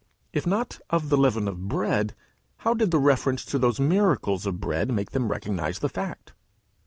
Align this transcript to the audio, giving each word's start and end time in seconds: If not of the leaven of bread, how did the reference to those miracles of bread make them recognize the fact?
If 0.33 0.47
not 0.47 0.79
of 0.89 1.09
the 1.09 1.15
leaven 1.17 1.47
of 1.47 1.67
bread, 1.67 2.15
how 2.57 2.73
did 2.73 2.89
the 2.89 2.97
reference 2.97 3.45
to 3.45 3.59
those 3.59 3.79
miracles 3.79 4.47
of 4.47 4.59
bread 4.59 4.89
make 4.91 5.11
them 5.11 5.27
recognize 5.27 5.77
the 5.77 5.89
fact? 5.89 6.33